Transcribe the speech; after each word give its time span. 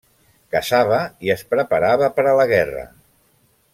Caçava 0.55 1.01
i 1.27 1.31
es 1.33 1.43
preparava 1.53 2.09
per 2.17 2.25
a 2.33 2.37
la 2.41 2.47
guerra. 2.53 2.87